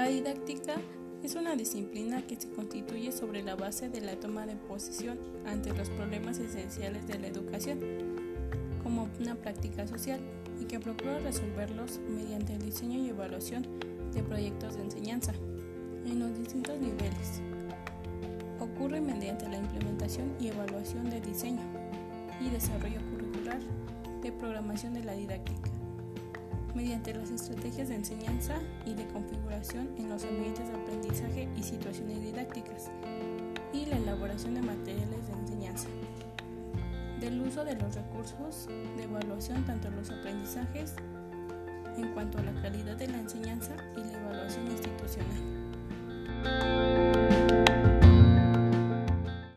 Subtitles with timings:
[0.00, 0.74] didáctica
[1.22, 5.72] es una disciplina que se constituye sobre la base de la toma de posición ante
[5.72, 7.78] los problemas esenciales de la educación,
[8.82, 10.20] como una práctica social,
[10.60, 13.66] y que procura resolverlos mediante el diseño y evaluación
[14.12, 15.32] de proyectos de enseñanza
[16.04, 17.40] en los distintos niveles.
[18.60, 21.62] Ocurre mediante la implementación y evaluación de diseño
[22.40, 23.60] y desarrollo curricular
[24.22, 25.81] de programación de la didáctica
[26.74, 28.54] mediante las estrategias de enseñanza
[28.84, 32.90] y de configuración en los ambientes de aprendizaje y situaciones didácticas,
[33.72, 35.88] y la elaboración de materiales de enseñanza,
[37.20, 40.94] del uso de los recursos de evaluación tanto en los aprendizajes
[41.96, 44.51] en cuanto a la calidad de la enseñanza y la evaluación.